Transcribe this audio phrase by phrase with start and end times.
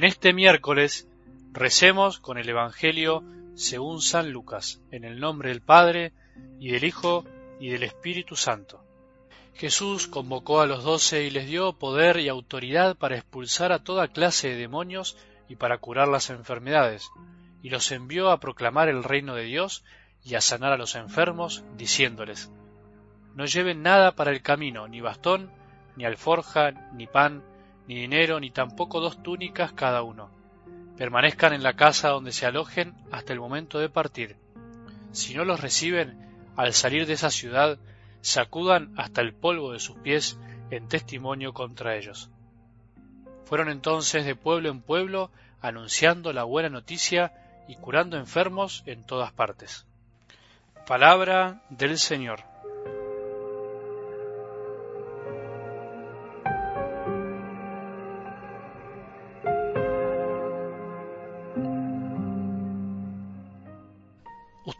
[0.00, 1.06] En este miércoles
[1.52, 3.22] recemos con el Evangelio
[3.54, 6.14] según San Lucas, en el nombre del Padre,
[6.58, 7.26] y del Hijo,
[7.60, 8.82] y del Espíritu Santo.
[9.52, 14.08] Jesús convocó a los doce y les dio poder y autoridad para expulsar a toda
[14.08, 15.18] clase de demonios
[15.50, 17.10] y para curar las enfermedades,
[17.62, 19.84] y los envió a proclamar el reino de Dios
[20.24, 22.50] y a sanar a los enfermos, diciéndoles,
[23.34, 25.50] No lleven nada para el camino, ni bastón,
[25.94, 27.44] ni alforja, ni pan,
[27.90, 30.30] ni dinero, ni tampoco dos túnicas cada uno.
[30.96, 34.36] Permanezcan en la casa donde se alojen hasta el momento de partir.
[35.10, 36.16] Si no los reciben,
[36.54, 37.80] al salir de esa ciudad,
[38.20, 40.38] sacudan hasta el polvo de sus pies
[40.70, 42.30] en testimonio contra ellos.
[43.44, 47.32] Fueron entonces de pueblo en pueblo anunciando la buena noticia
[47.66, 49.84] y curando enfermos en todas partes.
[50.86, 52.49] Palabra del Señor.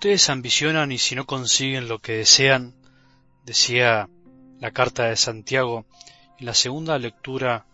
[0.00, 2.74] Ustedes ambicionan y si no consiguen lo que desean,
[3.44, 4.08] decía
[4.58, 5.84] la carta de Santiago
[6.38, 7.66] en la segunda lectura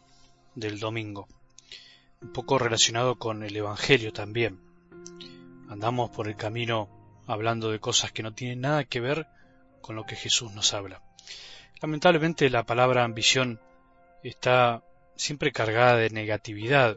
[0.57, 1.29] del domingo,
[2.21, 4.59] un poco relacionado con el Evangelio también.
[5.69, 6.89] Andamos por el camino
[7.29, 9.29] hablando de cosas que no tienen nada que ver
[9.81, 11.03] con lo que Jesús nos habla.
[11.81, 13.61] Lamentablemente la palabra ambición
[14.25, 14.83] está
[15.15, 16.97] siempre cargada de negatividad,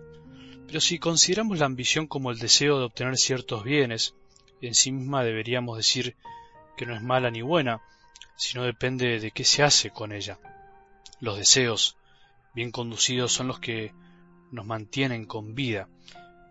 [0.66, 4.16] pero si consideramos la ambición como el deseo de obtener ciertos bienes,
[4.68, 6.16] en sí misma deberíamos decir
[6.78, 7.82] que no es mala ni buena,
[8.36, 10.40] sino depende de qué se hace con ella.
[11.20, 11.98] Los deseos
[12.54, 13.94] bien conducidos son los que
[14.52, 15.88] nos mantienen con vida.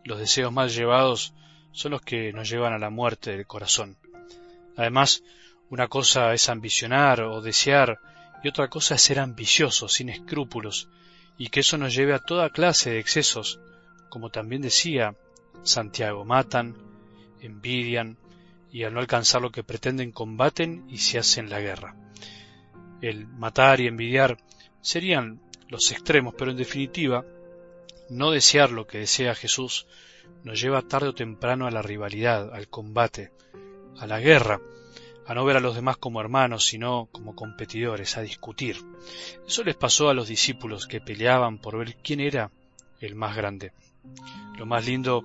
[0.05, 1.35] Los deseos mal llevados
[1.73, 3.97] son los que nos llevan a la muerte del corazón.
[4.77, 5.23] Además,
[5.71, 7.99] una cosa es ambicionar o desear
[8.43, 10.89] y otra cosa es ser ambicioso, sin escrúpulos,
[11.37, 13.61] y que eso nos lleve a toda clase de excesos,
[14.09, 15.15] como también decía
[15.63, 16.77] Santiago, matan,
[17.41, 18.19] envidian
[18.71, 21.97] y al no alcanzar lo que pretenden combaten y se hacen la guerra.
[23.01, 24.39] El matar y envidiar
[24.81, 27.25] serían los extremos, pero en definitiva,
[28.11, 29.87] no desear lo que desea Jesús
[30.45, 33.33] nos lleva tarde o temprano a la rivalidad, al combate,
[33.99, 34.61] a la guerra,
[35.27, 38.77] a no ver a los demás como hermanos, sino como competidores, a discutir.
[39.47, 42.51] Eso les pasó a los discípulos que peleaban por ver quién era
[43.01, 43.73] el más grande.
[44.57, 45.25] Lo más lindo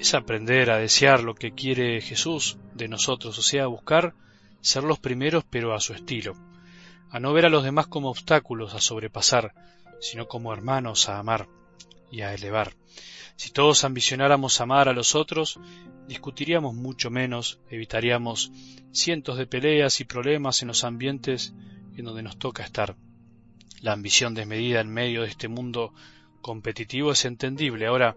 [0.00, 4.14] es aprender a desear lo que quiere Jesús de nosotros, o sea, buscar
[4.62, 6.34] ser los primeros pero a su estilo,
[7.10, 9.52] a no ver a los demás como obstáculos a sobrepasar,
[10.00, 11.48] sino como hermanos a amar
[12.10, 12.74] y a elevar.
[13.36, 15.60] Si todos ambicionáramos amar a los otros,
[16.08, 18.52] discutiríamos mucho menos, evitaríamos
[18.92, 21.52] cientos de peleas y problemas en los ambientes
[21.94, 22.96] en donde nos toca estar.
[23.82, 25.92] La ambición desmedida en medio de este mundo
[26.40, 27.86] competitivo es entendible.
[27.86, 28.16] Ahora,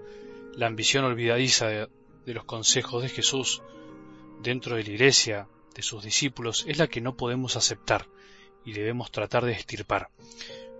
[0.56, 1.90] la ambición olvidadiza de,
[2.26, 3.62] los consejos de Jesús
[4.42, 8.08] dentro de la iglesia, de sus discípulos, es la que no podemos aceptar
[8.66, 10.10] y debemos tratar de estirpar.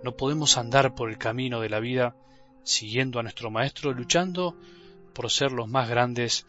[0.02, 2.16] No podemos andar por el camino de la vida
[2.62, 4.56] siguiendo a nuestro Maestro, luchando
[5.12, 6.46] por ser los más grandes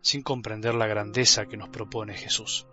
[0.00, 2.66] sin comprender la grandeza que nos propone Jesús.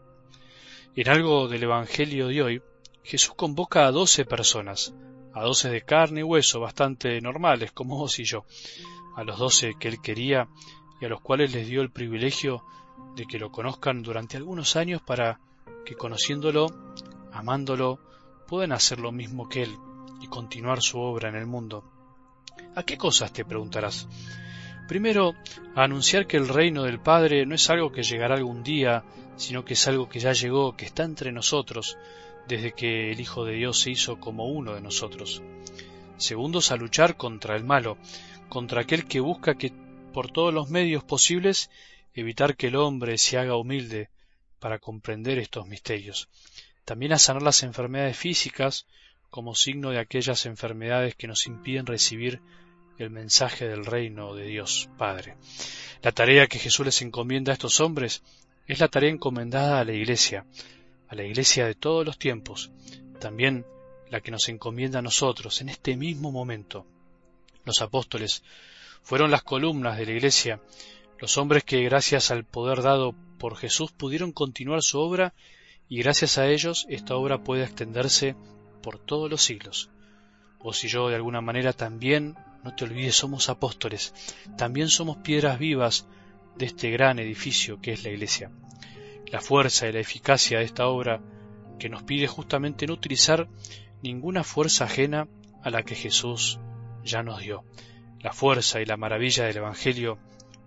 [0.95, 2.61] En algo del Evangelio de hoy,
[3.03, 4.93] Jesús convoca a doce personas,
[5.33, 8.45] a doce de carne y hueso, bastante normales como vos y yo,
[9.15, 10.47] a los doce que él quería
[10.99, 12.63] y a los cuales les dio el privilegio
[13.15, 15.39] de que lo conozcan durante algunos años para
[15.85, 16.67] que conociéndolo,
[17.31, 17.99] amándolo,
[18.47, 19.77] puedan hacer lo mismo que él
[20.21, 21.83] y continuar su obra en el mundo.
[22.75, 24.07] ¿A qué cosas te preguntarás?
[24.91, 25.35] Primero,
[25.73, 29.05] a anunciar que el reino del Padre no es algo que llegará algún día,
[29.37, 31.97] sino que es algo que ya llegó, que está entre nosotros,
[32.45, 35.41] desde que el Hijo de Dios se hizo como uno de nosotros.
[36.17, 37.97] Segundos, a luchar contra el malo,
[38.49, 39.71] contra aquel que busca que
[40.11, 41.69] por todos los medios posibles
[42.13, 44.09] evitar que el hombre se haga humilde
[44.59, 46.27] para comprender estos misterios.
[46.83, 48.87] También a sanar las enfermedades físicas
[49.29, 52.41] como signo de aquellas enfermedades que nos impiden recibir
[52.97, 55.37] el mensaje del reino de Dios Padre.
[56.01, 58.23] La tarea que Jesús les encomienda a estos hombres
[58.67, 60.45] es la tarea encomendada a la Iglesia,
[61.07, 62.71] a la Iglesia de todos los tiempos,
[63.19, 63.65] también
[64.09, 66.85] la que nos encomienda a nosotros en este mismo momento,
[67.65, 68.43] los apóstoles
[69.03, 70.59] fueron las columnas de la Iglesia,
[71.19, 75.33] los hombres que gracias al poder dado por Jesús pudieron continuar su obra
[75.87, 78.35] y gracias a ellos esta obra puede extenderse
[78.81, 79.89] por todos los siglos.
[80.59, 84.13] Vos y yo de alguna manera también, no te olvides, somos apóstoles,
[84.57, 86.07] también somos piedras vivas
[86.55, 88.51] de este gran edificio que es la Iglesia.
[89.27, 91.21] La fuerza y la eficacia de esta obra
[91.79, 93.47] que nos pide justamente no utilizar
[94.03, 95.27] ninguna fuerza ajena
[95.63, 96.59] a la que Jesús
[97.03, 97.63] ya nos dio,
[98.19, 100.19] La fuerza y la maravilla del Evangelio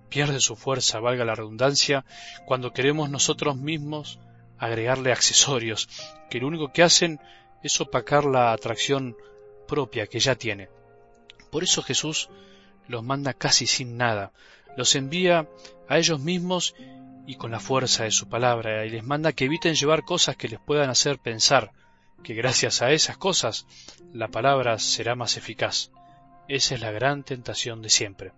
[0.08, 2.04] pierde su fuerza, valga la redundancia,
[2.46, 4.18] cuando queremos nosotros mismos
[4.58, 5.88] agregarle accesorios,
[6.30, 7.20] que lo único que hacen
[7.62, 9.16] es opacar la atracción
[9.68, 10.68] propia que ya tiene.
[11.54, 12.30] Por eso Jesús
[12.88, 14.32] los manda casi sin nada,
[14.76, 15.48] los envía
[15.88, 16.74] a ellos mismos
[17.28, 20.48] y con la fuerza de su palabra, y les manda que eviten llevar cosas que
[20.48, 21.70] les puedan hacer pensar
[22.24, 23.68] que gracias a esas cosas
[24.12, 25.92] la palabra será más eficaz.
[26.48, 28.32] Esa es la gran tentación de siempre.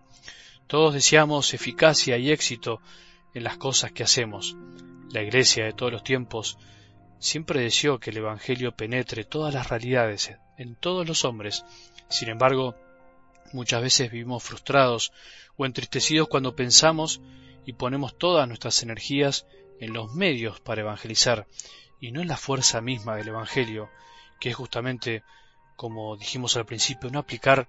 [0.67, 2.83] Todos deseamos eficacia y éxito
[3.33, 4.59] en las cosas que hacemos.
[5.11, 6.59] La Iglesia de todos los tiempos
[7.19, 11.65] siempre deseó que el Evangelio penetre todas las realidades en todos los hombres.
[12.11, 12.77] Sin embargo,
[13.53, 15.13] muchas veces vivimos frustrados
[15.57, 17.21] o entristecidos cuando pensamos
[17.65, 19.47] y ponemos todas nuestras energías
[19.81, 21.47] en los medios para evangelizar
[22.01, 23.91] y no en la fuerza misma del Evangelio,
[24.41, 25.23] que es justamente,
[25.77, 27.69] como dijimos al principio, no aplicar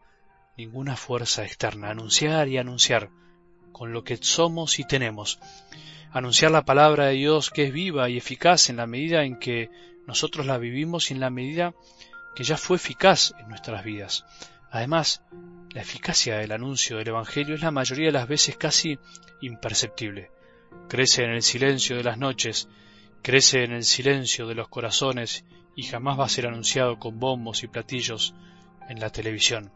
[0.58, 3.10] ninguna fuerza externa, anunciar y anunciar
[3.72, 5.40] con lo que somos y tenemos,
[6.12, 9.70] anunciar la palabra de Dios que es viva y eficaz en la medida en que
[10.08, 11.74] nosotros la vivimos y en la medida
[12.36, 14.26] que ya fue eficaz en nuestras vidas.
[14.72, 15.22] Además,
[15.72, 18.98] la eficacia del anuncio del Evangelio es la mayoría de las veces casi
[19.42, 20.32] imperceptible.
[20.90, 22.68] Crece en el silencio de las noches,
[23.22, 27.64] crece en el silencio de los corazones y jamás va a ser anunciado con bombos
[27.64, 28.34] y platillos
[28.90, 29.72] en la televisión.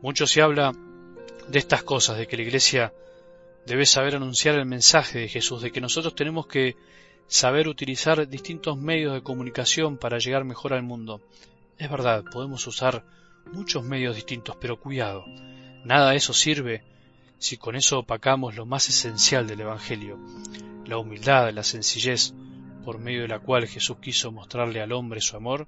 [0.00, 0.72] Mucho se habla
[1.48, 2.92] de estas cosas, de que la Iglesia
[3.66, 6.76] debe saber anunciar el mensaje de Jesús, de que nosotros tenemos que
[7.26, 11.20] saber utilizar distintos medios de comunicación para llegar mejor al mundo.
[11.78, 13.04] Es verdad, podemos usar
[13.50, 15.24] muchos medios distintos, pero cuidado,
[15.84, 16.82] nada de eso sirve
[17.38, 20.18] si con eso opacamos lo más esencial del Evangelio,
[20.86, 22.34] la humildad, la sencillez,
[22.84, 25.66] por medio de la cual Jesús quiso mostrarle al hombre su amor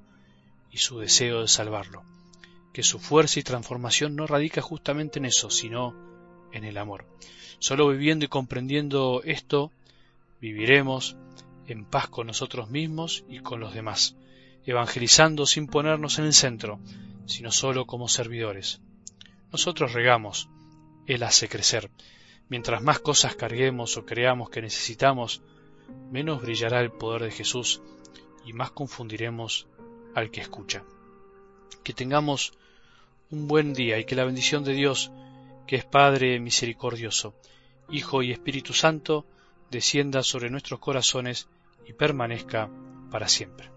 [0.71, 2.05] y su deseo de salvarlo
[2.75, 5.95] que su fuerza y transformación no radica justamente en eso, sino
[6.53, 7.07] en el amor.
[7.61, 9.71] Solo viviendo y comprendiendo esto,
[10.41, 11.17] viviremos
[11.69, 14.17] en paz con nosotros mismos y con los demás,
[14.65, 16.81] evangelizando sin ponernos en el centro,
[17.27, 18.81] sino solo como servidores.
[19.53, 20.49] Nosotros regamos,
[21.07, 21.91] Él hace crecer.
[22.49, 25.43] Mientras más cosas carguemos o creamos que necesitamos,
[26.11, 27.83] menos brillará el poder de Jesús
[28.45, 29.67] y más confundiremos
[30.15, 30.85] al que escucha.
[31.83, 32.53] Que tengamos
[33.31, 35.11] un buen día y que la bendición de Dios,
[35.67, 37.35] que es Padre misericordioso,
[37.91, 39.27] Hijo y Espíritu Santo,
[39.71, 41.49] descienda sobre nuestros corazones
[41.87, 42.71] y permanezca
[43.11, 43.74] para siempre.